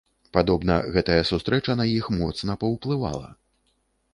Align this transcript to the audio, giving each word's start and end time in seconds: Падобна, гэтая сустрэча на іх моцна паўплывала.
Падобна, 0.35 0.77
гэтая 0.95 1.17
сустрэча 1.31 1.75
на 1.81 1.85
іх 1.99 2.09
моцна 2.17 2.57
паўплывала. 2.65 3.29